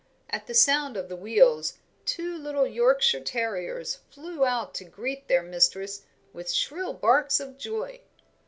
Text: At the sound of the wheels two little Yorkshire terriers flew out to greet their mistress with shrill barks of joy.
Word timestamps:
At 0.31 0.47
the 0.47 0.55
sound 0.55 0.97
of 0.97 1.09
the 1.09 1.15
wheels 1.15 1.75
two 2.05 2.35
little 2.35 2.65
Yorkshire 2.65 3.19
terriers 3.19 3.99
flew 4.09 4.47
out 4.47 4.73
to 4.73 4.83
greet 4.83 5.27
their 5.27 5.43
mistress 5.43 6.07
with 6.33 6.51
shrill 6.51 6.93
barks 6.93 7.39
of 7.39 7.55
joy. 7.55 7.99